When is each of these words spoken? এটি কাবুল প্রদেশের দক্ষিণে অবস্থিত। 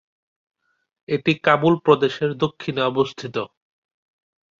এটি 1.09 1.31
কাবুল 1.45 1.73
প্রদেশের 1.85 2.31
দক্ষিণে 2.43 2.81
অবস্থিত। 2.83 3.35